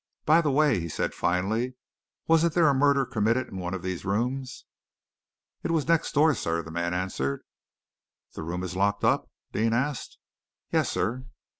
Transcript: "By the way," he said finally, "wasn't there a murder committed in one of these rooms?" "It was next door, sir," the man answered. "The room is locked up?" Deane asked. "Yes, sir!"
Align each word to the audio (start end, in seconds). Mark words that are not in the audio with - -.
"By 0.25 0.41
the 0.41 0.49
way," 0.49 0.79
he 0.79 0.89
said 0.89 1.13
finally, 1.13 1.75
"wasn't 2.25 2.55
there 2.55 2.67
a 2.67 2.73
murder 2.73 3.05
committed 3.05 3.49
in 3.49 3.59
one 3.59 3.75
of 3.75 3.83
these 3.83 4.03
rooms?" 4.03 4.65
"It 5.61 5.69
was 5.69 5.87
next 5.87 6.11
door, 6.13 6.33
sir," 6.33 6.63
the 6.63 6.71
man 6.71 6.95
answered. 6.95 7.43
"The 8.33 8.41
room 8.41 8.63
is 8.63 8.75
locked 8.75 9.03
up?" 9.03 9.29
Deane 9.51 9.73
asked. 9.73 10.17
"Yes, 10.71 10.89
sir!" 10.89 11.25